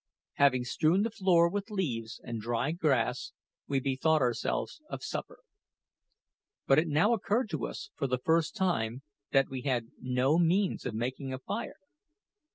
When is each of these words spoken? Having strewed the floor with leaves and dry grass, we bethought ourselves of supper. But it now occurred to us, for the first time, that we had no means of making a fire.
Having 0.37 0.63
strewed 0.65 1.03
the 1.03 1.11
floor 1.11 1.47
with 1.47 1.69
leaves 1.69 2.19
and 2.23 2.41
dry 2.41 2.71
grass, 2.71 3.33
we 3.67 3.79
bethought 3.79 4.19
ourselves 4.23 4.81
of 4.89 5.03
supper. 5.03 5.41
But 6.65 6.79
it 6.79 6.87
now 6.87 7.13
occurred 7.13 7.51
to 7.51 7.67
us, 7.67 7.91
for 7.93 8.07
the 8.07 8.17
first 8.17 8.55
time, 8.55 9.03
that 9.31 9.49
we 9.49 9.61
had 9.61 9.89
no 9.99 10.39
means 10.39 10.87
of 10.87 10.95
making 10.95 11.31
a 11.31 11.37
fire. 11.37 11.77